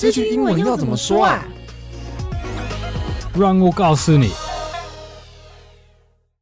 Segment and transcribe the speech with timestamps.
[0.00, 1.46] 这句英文要怎么说啊？
[3.38, 4.30] 让我告诉你。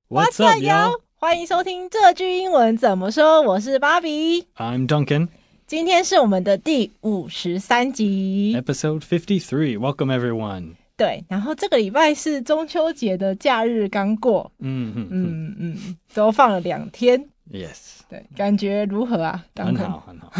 [0.08, 1.00] What's up, yo？
[1.16, 3.42] 欢迎收听这句英文怎么说。
[3.42, 5.26] 我是芭比，I'm Duncan。
[5.66, 9.77] 今天是我们的第五十三集，Episode Fifty Three。
[9.77, 10.75] Welcome everyone。
[10.97, 17.29] 对，然后这个礼拜是中秋节的假日刚过，嗯嗯嗯嗯，都放了两天。
[17.51, 18.02] Yes。
[18.09, 19.45] 对，感觉如何啊？
[19.56, 20.30] 很好，很好。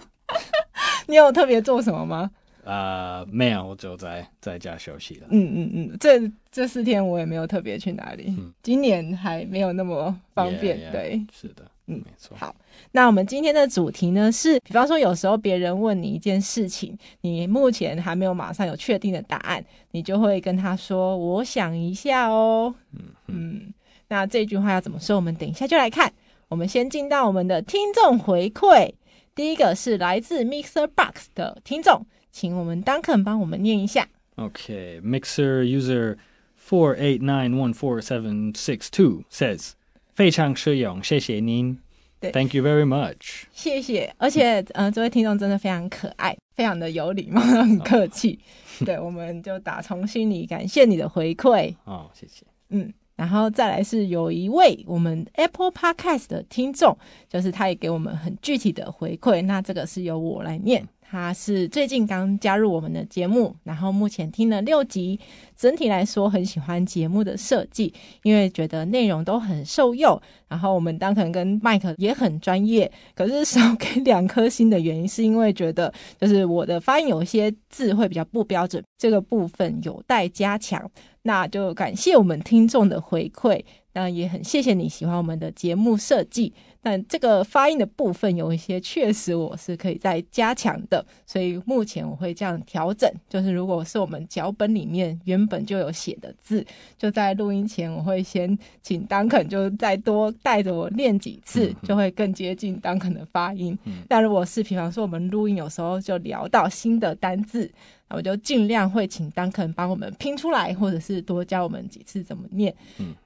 [1.06, 2.30] 你有特别做什么吗？
[2.64, 5.28] 呃，没有，我就在在家休息了。
[5.30, 8.24] 嗯嗯嗯，这这四天我也没有特别去哪里。
[8.36, 10.76] 嗯，今年还没有那么方便。
[10.76, 12.36] Yeah, yeah, 对，是的，嗯，没错。
[12.36, 12.52] 好，
[12.90, 23.74] 那我们今天的主题呢是，比方说有时候别人问你一件事情，你目前还没有马上有确定的答案，你就会跟他说：“我想一下哦。”嗯嗯，
[24.08, 25.14] 那这句话要怎么说？
[25.14, 26.12] 我们等一下就来看。
[26.48, 28.92] 我们先进到我们的听众回馈。
[29.36, 34.08] 第一个是来自 Mixer Box 的听众，请我们 Duncan 帮我们念一下。
[34.36, 36.16] OK，Mixer、User
[36.58, 39.72] four eight nine one four seven six two says
[40.14, 41.78] 非常实用，谢谢您。
[42.18, 43.42] 对，Thank you very much。
[43.52, 48.40] 谢谢，而且呃，这位听众真的非常可爱，非常的有礼貌，很客气。
[48.80, 48.86] Oh.
[48.86, 51.74] 对，我们就打从心里感谢你的回馈。
[51.84, 52.46] 哦，oh, 谢谢。
[52.70, 52.90] 嗯。
[53.16, 56.96] 然后再来是有一位我们 Apple Podcast 的听众，
[57.28, 60.86] 就是他也给我们很具体的回馈，那这个是由我来念。
[61.08, 65.18] 他是最近刚加入我们的节目，然后目前听了六集，
[65.56, 70.20] 整体来说很喜欢节目的设计，因为觉得内容都很受用。
[70.48, 80.90] 然后我们 Duncan 跟麦克也很专业，可是少给两颗星的原因是因为觉得就是我的发音有些字会比较不标准，这个部分有待加强。
[81.22, 83.60] 那就感谢我们听众的回馈，
[83.94, 86.52] 那也很谢谢你喜欢我们的节目设计。
[86.86, 93.12] 但这个发音的部分有一些确实我是可以再加强的，所以目前我会这样调整。
[93.28, 96.64] 就是如果是我们脚本里面原本就有写的字，
[96.96, 103.76] 就在录音前我会先请 Duncan 就再多带着我练几次，就会更接近 Duncan 的发音。
[104.06, 107.68] 但如果是比方说我们录音有时候就聊到新的单字，
[108.08, 112.72] 那我就尽量会请 Duncan 帮我们拼出来，或者是多教我们几次怎么念。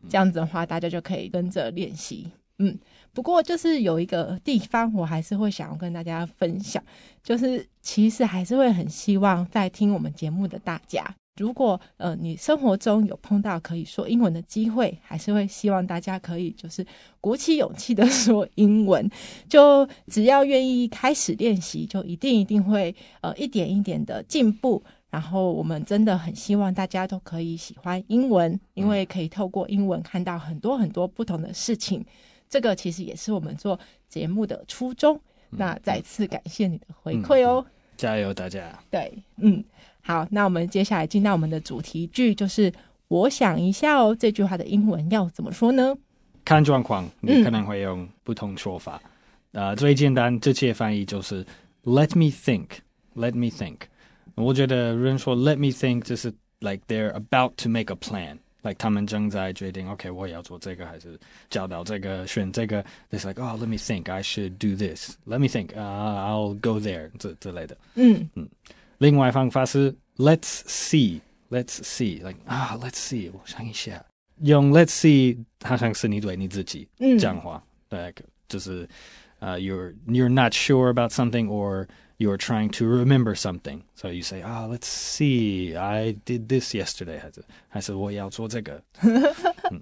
[0.08, 2.26] 这样子的话大家就可以跟着练习。
[2.56, 2.78] 嗯。
[3.12, 6.82] 不过，就是有一个地方，我还是会想要跟大家分享，
[7.22, 11.04] 就是其实还是会很希望在听我们节目的大家，
[11.36, 16.86] 如果呃你生活中有碰到可以说英文的机会，还是会希望大家可以就是
[17.20, 19.10] 鼓起勇气的 说英文，
[19.48, 24.82] 就只要愿意开始练习，就一定一定会呃一点一点的进步。
[25.10, 32.06] 然后我们真的很希望大家都可以喜欢英文，因为可以透过英文看到很多很多不同的事情。
[32.50, 33.78] 这个其实也是我们做
[34.08, 35.16] 节目的初衷。
[35.52, 38.78] 嗯、那再次感谢你的回馈哦，嗯、加油大家！
[38.90, 39.64] 对，嗯，
[40.02, 42.72] 好，那我们接下来进到我们的主题句，就是
[43.08, 45.96] 我想一下哦，这句话的英文要怎么说呢？
[46.44, 49.00] 看状况，你可能会用不同说法。
[49.52, 51.44] 嗯、呃，最简单直接翻译就是
[51.84, 53.78] “Let me think”，“Let me think”。
[54.36, 58.38] 我觉得人说 “Let me think” 就是 like they're about to make a plan。
[58.61, 61.19] like 他们正在决定，OK，我也要做这个，还是
[61.49, 62.83] 教导这个，选这个。
[63.11, 64.11] It's like, oh, let me think.
[64.11, 65.15] I should do this.
[65.25, 65.73] Let me think.
[65.75, 67.11] Uh, I'll go there.
[67.19, 67.77] 这之类的。
[67.95, 68.49] 嗯嗯。
[68.97, 71.21] 另外方法是 Let's see.
[71.49, 72.23] Let's see.
[72.23, 73.31] Like 啊，Let's see.
[73.31, 74.03] 我想一下，
[74.41, 76.87] 用 Let's see 好像是你对你自己
[77.19, 78.13] 讲话，对、嗯，
[78.47, 78.87] 就是
[79.39, 81.87] 呃、uh,，you're you're not sure about something or
[82.19, 87.19] You're trying to remember something, so you say, "Ah, let's see, I did this yesterday."
[87.19, 88.81] 还是还是我要做这个？
[89.01, 89.81] 嗯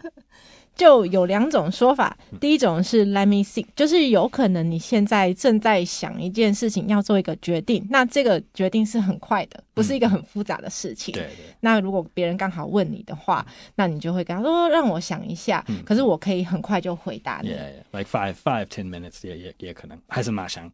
[0.75, 11.14] 就有两种说法，第一种是 let me think，就是有可能你现在正在想一件事情，要做一个决定，那这个决定是很快的， 不是一个很复杂的事情。
[11.14, 11.54] 对对。
[11.60, 13.46] 那如果别人刚好问你的话，
[13.76, 15.64] 那你就会跟他说，让我想一下。
[15.86, 17.50] 可是我可以很快就回答你。
[17.50, 17.98] Yeah, yeah.
[17.98, 20.70] Like five, five, ten minutes 也也也可能，还是马上。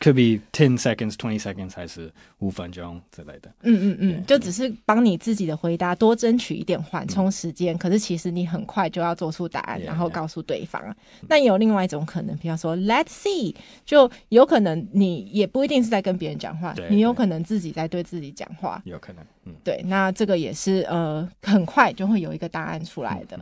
[0.00, 3.50] Could be ten seconds, twenty seconds，还是五分钟之类的。
[3.62, 7.76] 嗯嗯嗯，就只是帮你自己的回答多争取一点缓冲时间。
[7.78, 10.94] 可是其实你很快就要做出答案，然后告诉对方。
[11.26, 13.54] 那有另外一种可能，比方说，Let's see，
[13.86, 18.80] 就有可能你也不一定是在跟别人讲话，你有可能自己在对自己讲话。
[18.84, 23.38] 有可能，嗯，对，那这个也是呃，很快就会有一个答案出来的。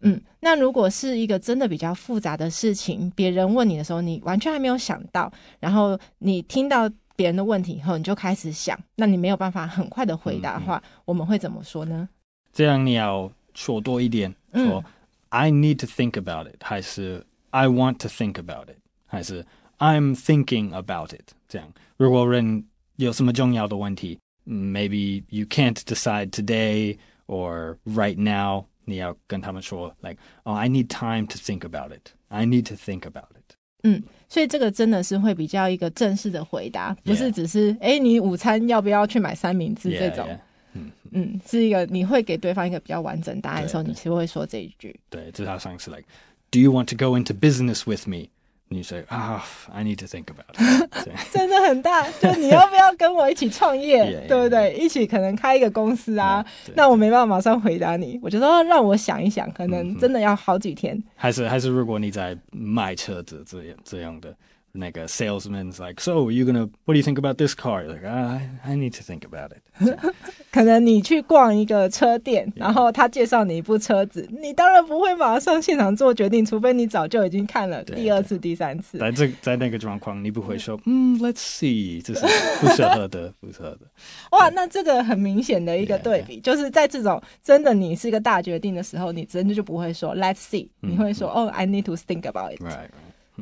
[0.00, 12.08] 嗯，那如果是一个真的比较复杂的事情，别人问你的时候，你完全还没有想到，然后你听到别人的问题以后，你就开始想，那你没有办法很快的回答的话，嗯嗯、我们会怎么说呢？
[12.52, 14.84] 这样你要说多一点，说、嗯、
[15.30, 18.76] I need to think about it，还是 I want to think about it，
[19.06, 19.44] 还是
[19.78, 21.32] I'm thinking about it。
[21.48, 22.64] 这样，如果人
[22.97, 26.97] 有什么重要的问题，maybe you can't decide today
[27.27, 33.55] or right now，你要跟他们说，like，哦、oh,，I need time to think about it，I need to think about it。
[33.83, 40.27] 嗯，所以这个真的是会比较一个正式的回答，不是只是哎 Yeah.，你午餐要不要去买三明治这种。
[40.27, 40.39] Yeah, yeah.
[40.73, 44.97] 嗯嗯，是一个你会给对方一个比较完整答案的时候，你其实会说这一句。
[45.09, 48.29] 对，这是他上次 like，Do you want to go into business with me？
[48.68, 51.08] 你说啊，I need to think about it。
[51.32, 54.74] 真的很大，就你要不要跟我一起创业， 对不对？
[54.74, 56.44] 一起可能开一个公司啊？
[56.74, 61.00] 那我没办法马上回答你，我就说让我想一想，可能真的要好几天。
[61.14, 64.34] 还是还是，如果你在卖车子这样这样的。
[64.76, 67.84] 那个 salesman's like, so you gonna, what do you think about this car?
[67.84, 69.62] Like, I, I need to think about it.
[70.50, 78.96] 可能你去逛一个车店，然后他介绍你一部车子，你当然不会马上现场做决定，除非你早就已经看了第二次、第三次。
[78.98, 82.20] 在这在那个状况，你不会说， 嗯，Let's see，这是
[82.60, 83.80] 不适合的，不适合的。
[84.32, 92.62] 哇，那这个很明显的一个对比，就是在这种真的你是一个大决定的时候，你真的就不会说 Let's see，你会说哦，I need to think about it。
[92.62, 92.88] Right，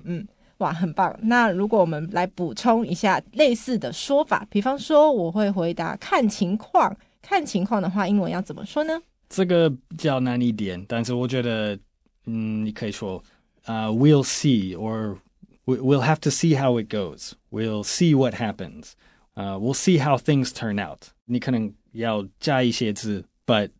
[0.02, 0.26] 嗯。
[0.58, 1.14] 哇，很棒！
[1.22, 9.00] 那如果我们来补充一下类似的说法，比方说我会回答看情况，看情况的话，英文要怎么说呢？
[9.28, 11.76] 这个比较难一点，但是我觉得，
[12.26, 13.22] 嗯，你可以说，
[13.64, 15.16] 呃、uh,，we'll see，or
[15.64, 18.92] we'll have to see how it goes，we'll see what happens，
[19.34, 21.00] 呃、uh,，we'll see how things turn out。
[21.24, 23.70] 你可能要加一些字，but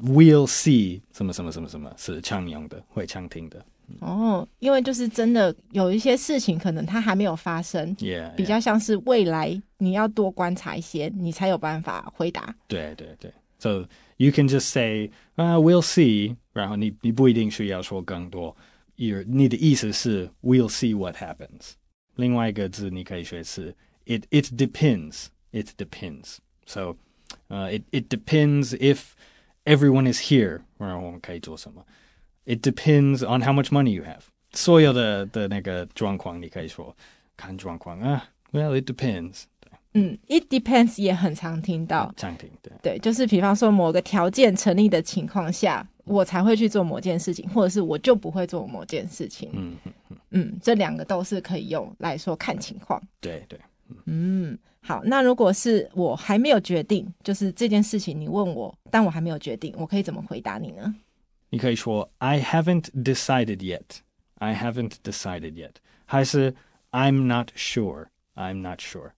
[0.00, 3.62] we'll see 什么什么什么什么是常用的，会常听的。
[4.00, 8.34] 哦，因为就是真的有一些事情，可能它还没有发生，yeah, yeah.
[8.34, 12.54] 比较像是未来你要多观察一些，你才有办法回答。
[12.66, 13.86] 对对对，So
[14.16, 18.56] you can just say, uh, we'll see，然后你你不一定需要说更多，
[18.96, 21.72] 你的意思是 we'll see what happens。
[22.16, 23.74] 另外一个字你可以学是
[24.06, 26.36] it it depends，it depends。
[26.66, 26.96] So，
[27.48, 29.00] 呃、uh,，it it depends if
[29.64, 31.84] everyone is here，然后我们可以做什么
[32.44, 34.20] ？It depends on how much money you have.
[34.52, 36.94] 所有的的那个状况，你可以说
[37.36, 38.28] 看状况啊。
[38.52, 39.44] Well, it depends.
[39.94, 42.12] 嗯，it depends 也很常听到。
[42.16, 42.72] 常听，对。
[42.82, 49.50] 对，就是比方说某个条件成立的情况下，我才会去做某件事情，或者是我就不会做某件事情。
[49.52, 50.16] 嗯嗯嗯。
[50.30, 53.02] 嗯，这两个都是可以用来说看情况。
[53.20, 53.58] 对对。
[54.06, 60.94] 嗯，好，那如果是我还没有决定，就是这件事情你问我，但我还没有决定，我可以怎么回答你呢？
[61.51, 63.99] 你可以说 I haven't decided yet.
[64.35, 65.73] I haven't decided yet.
[66.05, 66.53] 还是
[66.91, 68.07] I'm not sure.
[68.35, 69.11] I'm not sure.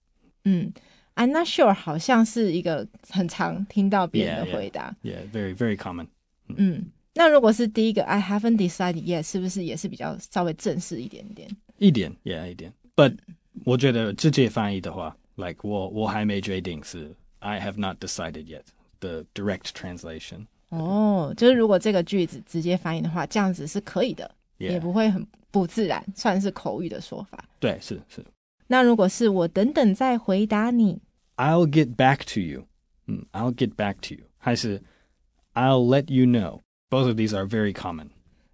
[0.44, 0.72] 嗯，
[1.14, 4.94] I'm not sure 好像是一个很常听到别人的回答。
[5.02, 5.22] Yeah, yeah.
[5.22, 6.06] yeah very, very common.
[6.48, 11.50] 嗯，嗯，那如果是第一个 I haven't decided yet，是不是也是比较稍微正式一点点？
[11.78, 12.72] 一点，Yeah，一点。
[12.96, 13.18] But
[13.64, 18.64] 我觉得直接翻译的话，like 我我还没决定是 I have not decided yet.
[19.00, 20.46] The direct translation.
[20.69, 24.71] 哦，就是如果这个句子直接翻译的话，这样子是可以的，Yeah.
[24.71, 27.43] 也不会很不自然，算是口语的说法。
[27.59, 28.23] 对，是是。
[28.67, 30.99] 那如果是我等等再回答你
[31.37, 32.65] ，I'll get back to you。
[33.07, 34.81] 嗯，I'll get back to you，还是
[35.53, 36.61] I'll let you know。
[36.89, 38.07] Both of these are very common。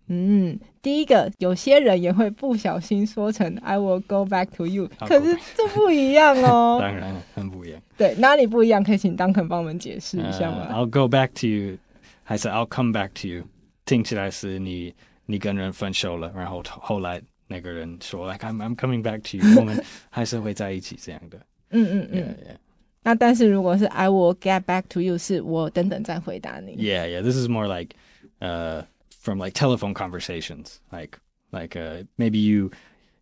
[0.08, 6.80] 嗯，第一个有些人也会不小心说成 I will go back to you，可是这不一样哦。
[6.82, 7.82] 当然很不一样。
[7.98, 8.84] 对，哪里不一样？
[8.84, 11.78] 可以请 Duncan 帮我们解释一下吗？Uh, I'll go back to you。
[12.23, 13.45] 还是 I'll come back to you，
[13.85, 14.95] 听起来是你
[15.27, 21.39] 你跟人分手了，然后后来那个人说 like I'm I'm coming back to you，我们还是会在一起这样的。
[21.71, 22.21] 嗯嗯嗯。
[22.21, 22.57] Yeah, yeah.
[23.03, 26.77] 那 但是如果是 I will get back to you，是我等等再回答你。
[26.77, 27.95] Yeah yeah, this is more like
[28.41, 31.19] uh from like telephone conversations, like
[31.51, 32.71] like uh maybe you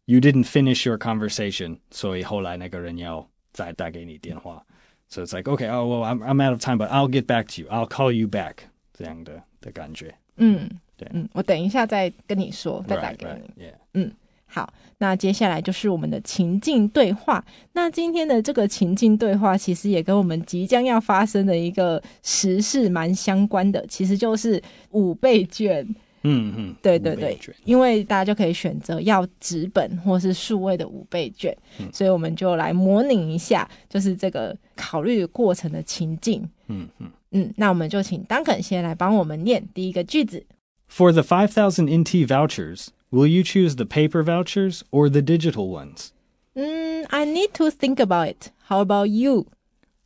[0.06, 4.64] you didn't finish your conversation，所以后来那个人要再打给你电话。
[5.08, 7.62] So it's like okay, oh well I'm I'm out of time, but I'll get back to
[7.62, 7.68] you.
[7.68, 8.64] I'll call you back.
[8.99, 13.73] 这样的的感觉，嗯，对，嗯，我等一下再跟你说，再打给你，right, right, yeah.
[13.93, 14.11] 嗯，
[14.45, 17.41] 好，那接下来就是我们的情境对话。
[17.71, 25.87] 那今天的这个情境对话，其实也跟我们即将要发生的一个时事蛮相关的，其实就是五倍券。
[26.23, 36.41] 嗯嗯，对对对，因为大家就可以选择要纸本或是数位的五倍券，嗯、所以我们就来模拟一下，就是这个考虑过程的情境。
[36.67, 40.44] 嗯嗯嗯，那我们就请 Duncan 先来帮我们念第一个句子。
[40.88, 46.08] For the five thousand NT vouchers, will you choose the paper vouchers or the digital ones?
[46.54, 48.50] 嗯，I need to think about it.
[48.68, 49.46] How about you?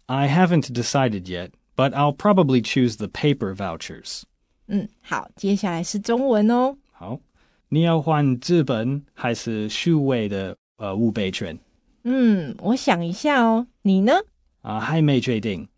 [0.06, 4.22] I haven't decided yet, but I'll probably choose the paper vouchers.
[4.68, 6.76] 嗯，好，接下来是中文哦。
[6.92, 7.20] 好，
[7.68, 11.58] 你要换纸本还是数位的呃五倍券？
[12.04, 14.14] 嗯，我想一下哦，你呢？
[14.62, 15.68] 啊，还没决定，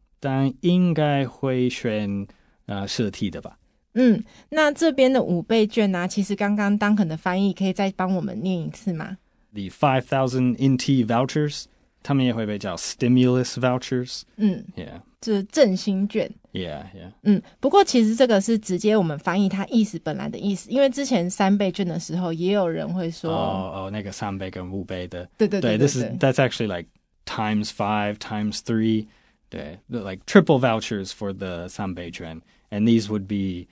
[0.61, 2.27] 应该会选
[2.65, 3.57] 呃社体的吧？
[3.93, 6.07] 嗯，那这边的五倍券呢？
[6.07, 9.17] 其实刚刚当肯的翻译可以再帮我们念一次吗
[9.53, 11.63] ？The five thousand NT vouchers，
[12.03, 14.23] 他们也会被叫 stimulus vouchers。
[14.35, 16.29] 嗯，Yeah，就是振兴券。
[16.51, 17.11] Yeah，Yeah。
[17.23, 25.25] 嗯，不过其实这个是直接我们翻译它意思本来的意思，因为之前三倍券的时候也有人会说哦哦那个三倍跟五倍的。
[25.37, 26.89] 对对对对对，This that's actually like
[27.25, 29.07] times five times three。
[29.54, 33.66] 对，like triple vouchers for the 三倍券，and these would be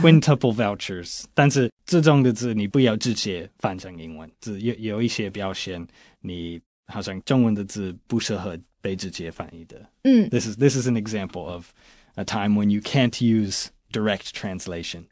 [0.00, 5.86] Quintuple vouchers，但是这种的字你不要直接翻成英文，字有有一些表现，
[6.20, 9.86] 你好像中文的字不适合被直接翻译的。
[10.04, 11.70] 嗯，This is this is an example of
[12.16, 15.04] a time when you can't use direct translation.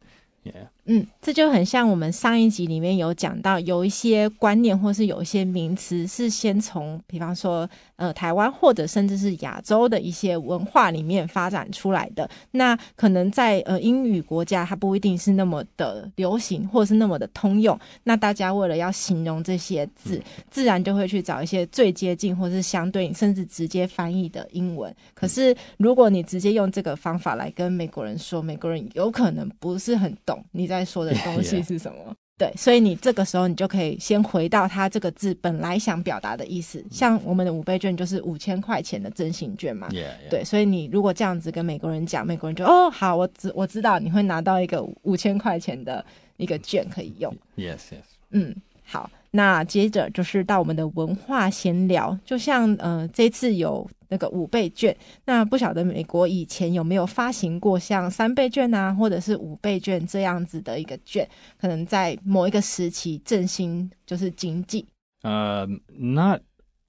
[0.45, 0.69] Yeah.
[0.86, 12.28] 嗯，这就很像我们上一集里面有讲到，有一些观念或是有一些名词是先从，比方说，呃，台湾或者甚至是亚洲的一些文化里面发展出来的。
[12.50, 17.80] 那可能在呃英语国家，它不一定是那么的流行，或者是那么的通用。
[18.04, 20.20] 那大家为了要形容这些字，
[20.50, 24.94] 自然就会去找一些最接近或是相对应，甚至直接翻译的英文。
[25.14, 36.84] 可是如果你直接用这个方法来跟美国人说，美国人有可能不是很懂你在说的东西 是什么.对，所以你这个时候你就可以先回到他这个字本来想表达的意思。
[36.90, 39.88] 像我们的五倍券就是五千块钱的振兴券嘛。
[39.92, 40.30] Yeah, yeah.
[40.32, 46.04] 对，所以你如果这样子跟美国人讲，美国人就哦好，我知我知道你会拿到一个五千块钱的
[46.38, 47.32] 一个券可以用。
[47.56, 48.10] Yes, yes.
[48.32, 49.08] 嗯，好。
[49.30, 61.29] 那接着就是到我们的文化闲聊，就像呃这次有那个五倍券，那不晓得美国以前有没有发行过像三倍券啊，或者是五倍券这样子的一个券，
[61.61, 64.87] 可能在某一个时期振兴就是经济。
[65.23, 66.43] 呃、uh,，not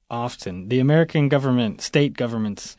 [0.09, 0.67] often.
[0.67, 2.73] The American government, state governments,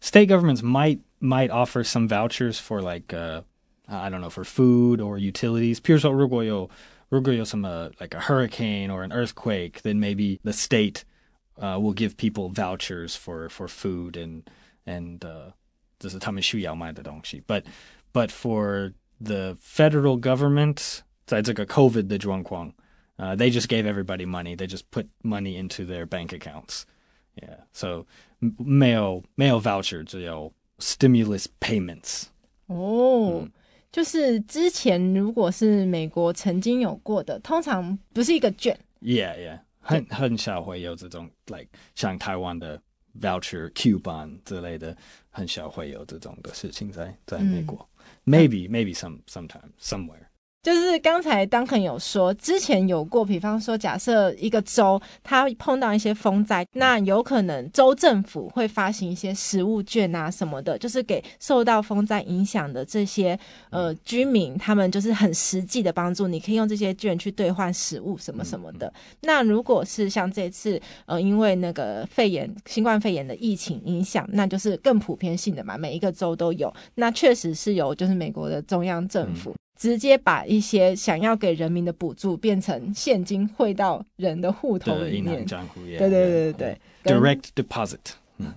[0.00, 3.42] state governments might might offer some vouchers for like uh,
[3.86, 5.76] I don't know for food or utilities.
[5.76, 6.70] 譬如说如果有
[7.10, 11.02] 如果有什么 like a hurricane or an earthquake, then maybe the state
[11.56, 14.42] uh, will give people vouchers for for food and
[14.84, 15.52] and uh,
[15.98, 17.42] 这是他们需要买的东西。
[17.46, 17.64] But
[18.12, 22.72] but for the federal government，在这个 COVID 的状况，
[23.16, 24.56] uh, they just gave everybody money.
[24.56, 26.82] They just put money into their bank accounts.
[27.36, 28.06] Yeah, so
[28.38, 32.24] 没有没有 voucher，只有 stimulus payments。
[32.66, 33.42] 哦。
[33.42, 33.52] 嗯
[33.92, 38.74] 就是之前如果是美国曾经有过的，通常不是一个券。
[39.02, 42.81] Yeah, yeah， 很很少会有这种，like 像台湾的
[43.19, 44.95] voucher、coupon 之类的，
[45.29, 47.89] 很少会有这种的事情在在美国。
[48.25, 50.26] 嗯、Maybe, maybe some sometime somewhere.
[50.63, 66.27] 就是刚才 Duncan 有说，之前有过，比方说，假设一个州它碰到一些风灾，那有可能州政府会发行一些食物券啊什么的，就是给受到风灾影响的这些呃居民，他们就是很实际的帮助。
[66.27, 68.91] 你可以用这些券去兑换食物什么什么的。
[69.21, 76.73] 那如果是像这次呃，因为那个肺炎、新冠肺炎的疫情影响，那就是更普遍性的嘛，每一个州都有。
[76.95, 79.55] 那确实是由就是美国的中央政府。
[79.76, 87.98] 直接把一些想要给人民的补助变成现金汇到人的户头里面，账户，yeah, 对对对对对，direct deposit，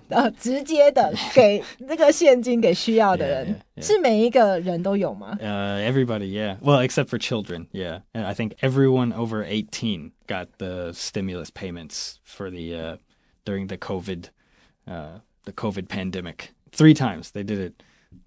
[0.10, 3.86] 呃，直接的给那个现金给需要的人， yeah, yeah, yeah.
[3.88, 5.36] 是每一个人都有吗？
[5.39, 12.98] 呃、uh,，everybody，yeah，well except for children，yeah，and I think everyone over eighteen got the stimulus payments for the uh
[13.46, 17.74] during the COVID，uh the COVID pandemic three times they did it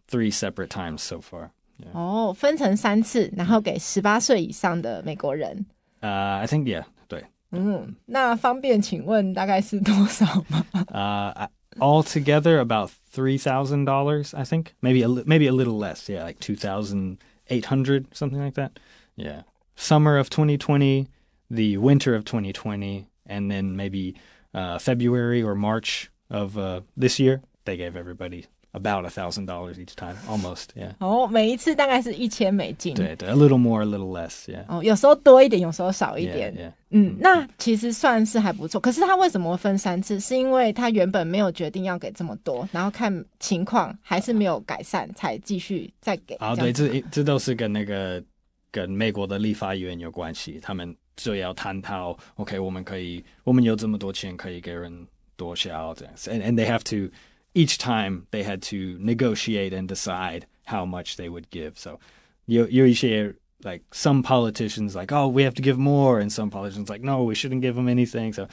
[0.08, 1.52] three separate times so far。
[1.92, 5.64] 哦，oh, 分成三次，然后给十八岁以上的美国人。
[6.00, 7.24] 呃、uh,，I think yeah，对。
[7.50, 10.64] 嗯，那方便请问大概是多少吗？
[10.88, 11.48] 呃、
[11.78, 16.56] uh,，altogether about three thousand dollars, I think, maybe a maybe a little less, yeah, like two
[16.56, 18.72] thousand eight hundred, something like that.
[19.16, 19.42] Yeah,
[19.76, 21.08] summer of twenty twenty,
[21.50, 24.14] the winter of twenty twenty, and then maybe
[24.52, 28.46] uh February or March of uh this year, they gave everybody.
[28.75, 30.95] About a thousand dollars each time, almost, yeah.
[30.97, 32.95] 哦，每一次大概是一千美金。
[32.95, 34.65] 对对，a little more, a little less, yeah.
[34.67, 36.51] 哦，有时候多一点，有时候少一点。
[36.55, 36.71] Yeah, yeah.
[36.89, 38.81] 嗯，那其实算是还不错。
[38.81, 40.19] 可是他为什么会分三次？
[40.19, 46.33] 是因为他原本没有决定要给这么多，然后看情况还是没有改善，才继续再给。
[46.37, 48.23] 啊，对，这这都是跟那个
[48.71, 50.59] 跟美国的立法院有关系。
[50.59, 54.91] 他们就要探讨，OK，我们可以，我们有这么多钱，可以给人
[55.37, 56.31] 多少这样子。
[56.31, 57.13] And and they have to.
[57.54, 61.72] Each time they had to negotiate and decide how much they would give.
[61.76, 61.98] So
[62.46, 63.34] you you share
[63.64, 67.24] like some politicians like, oh, we have to give more, and some politicians like, no,
[67.24, 68.32] we shouldn't give them anything.
[68.32, 68.48] So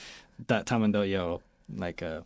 [0.48, 2.24] 但他们都有 like a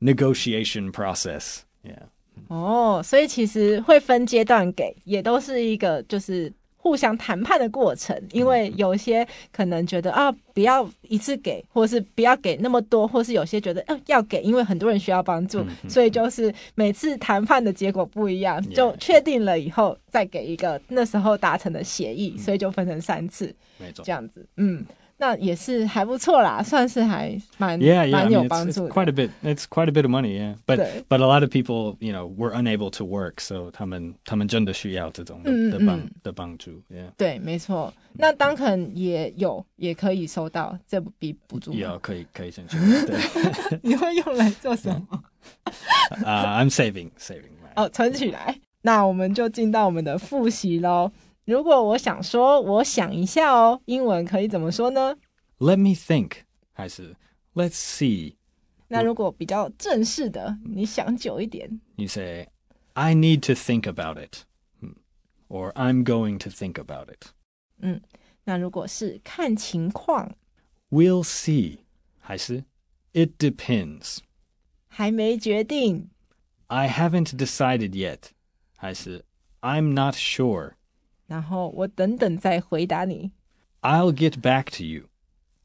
[0.00, 2.08] negotiation process。Yeah。
[2.48, 6.52] 哦，所以其实会分阶段给，也都是一个就是。
[6.87, 24.85] 互相谈判的过程，因为有些可能觉得啊，不要一次给，或是不要给那么多，或是有些觉得呃、啊、要给，因为很多人需要帮助，所以就是每次谈判的结果不一样，就确定了以后再给一个那时候达成的协议，所以就分成三次，没错，这样子，嗯。
[25.19, 28.93] 那也是还不错啦，算是还蛮 yeah, yeah, 蛮有帮助的。
[28.93, 29.29] I mean, it's, quite a bit.
[29.43, 30.55] It's quite a bit of money, yeah.
[30.67, 37.09] But but a lot of people, you know, were unable to work, so 他们他们真的需要这种的的帮的帮助，yeah.
[37.17, 37.91] 对，没错。
[38.13, 42.79] 那 Duncan 也有也可以收到这笔补助，有可以可以申请。
[43.05, 45.23] 对，你会用来做什么？
[46.25, 47.57] 啊、uh,，I'm saving saving.
[47.75, 48.55] 哦，存起来。
[48.81, 51.11] 那我们就进到我们的复习喽。
[51.46, 55.16] 如果我想说，我想一下哦，英文可以怎么说呢？
[55.58, 56.42] Let me think，
[56.72, 57.16] 还是
[57.54, 58.36] Let's see？
[58.88, 62.48] 那如果比较正式的，你想久一点，You say
[62.92, 67.28] I need to think about it，or I'm going to think about it。
[67.78, 68.00] 嗯，
[68.44, 70.34] 那如果是看情况，
[70.90, 71.78] We'll see，
[72.20, 72.64] 还是
[73.12, 74.18] It depends？
[74.88, 76.10] 还没决定，
[76.66, 78.24] I haven't decided yet，
[78.76, 79.24] 还是
[79.62, 80.72] I'm not sure？
[81.26, 83.30] 然后我等等再回答你。
[83.80, 85.08] I'll get back to you,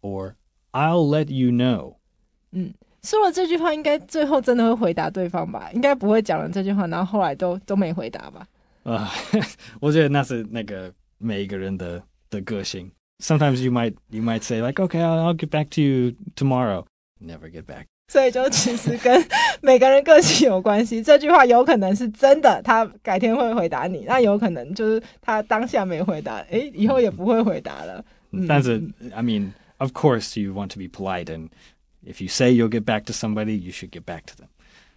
[0.01, 0.35] or
[0.71, 1.95] I'll let you know。
[2.51, 2.73] 嗯，
[3.03, 5.69] 说了这句话，应该最后真的会回答对方吧？
[5.73, 8.47] 应该不会讲了这句话，然后后来都都没回答吧？
[8.83, 12.89] 啊、uh,， 我觉得那是那个每一个人的的个性。
[13.19, 16.85] Sometimes you might you might say like, okay, I'll, I'll get back to you tomorrow.
[17.19, 17.85] Never get back.
[18.12, 19.26] 所以就其实跟
[19.62, 21.02] 每个人个性有关系。
[21.02, 28.04] 这句话有可能是真的，他改天会回答你；那有可能就是他当下没回答，诶，以后也不会回答了。
[28.32, 28.82] 嗯、但是
[29.14, 31.48] ，I mean, of course, you want to be polite, and
[32.06, 34.48] if you say you'll get back to somebody, you should get back to them.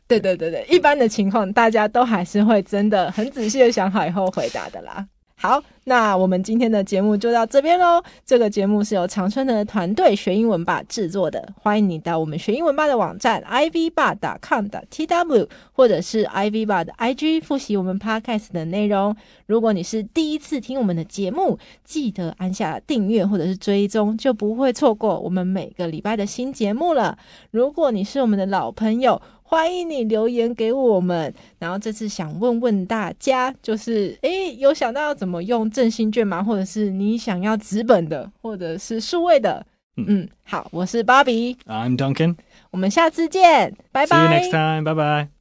[0.10, 5.08] 对对对对，一般的情况，大家都还是会真的很仔细的想好以后回答的啦。
[5.38, 8.02] 好，那我们今天的节目就到这边喽。
[8.26, 11.46] 这个节目是由长春的团队学英文吧制作的。
[11.62, 19.14] 欢迎你到我们学英文吧的网站 ivba.com.tw 或者是 ivba 的 IG 复习我们 podcast 的内容。
[19.46, 27.18] 如果你是第一次听我们的节目，记得按下订阅或者是追踪，就不会错过我们每个礼拜的新节目了。
[27.52, 36.44] 如果你是我们的老朋友，欢迎你留言给我们，然后这次想问问大家，就是诶，有想到要怎么用振兴券吗？
[36.44, 39.66] 或者是你想要纸本的，或者是数位的？
[39.98, 42.36] 嗯嗯，好，我是 Bobby，I'm Duncan，
[42.72, 44.18] 我们下次见，拜拜。
[44.18, 45.35] See you next time，拜拜。